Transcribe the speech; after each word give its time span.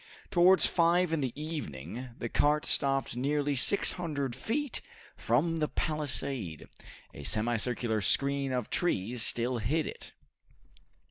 Towards 0.31 0.65
five 0.65 1.13
in 1.13 1.21
the 1.21 1.31
evening 1.39 2.09
the 2.17 2.27
cart 2.27 2.65
stopped 2.65 3.15
nearly 3.15 3.55
600 3.55 4.35
feet 4.35 4.81
from 5.15 5.57
the 5.57 5.67
palisade. 5.67 6.67
A 7.13 7.21
semicircular 7.21 8.01
screen 8.01 8.51
of 8.51 8.71
trees 8.71 9.21
still 9.21 9.59
hid 9.59 9.85
it. 9.85 10.13